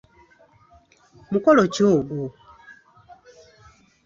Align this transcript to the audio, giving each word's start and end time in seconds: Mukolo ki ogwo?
Mukolo 1.31 1.63
ki 1.73 1.81
ogwo? 1.93 2.23